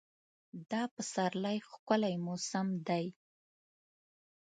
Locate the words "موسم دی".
2.25-3.05